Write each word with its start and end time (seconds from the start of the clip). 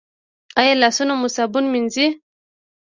ایا 0.59 0.73
لاسونه 0.81 1.13
مو 1.19 1.27
صابون 1.35 1.65
مینځئ؟ 1.73 2.07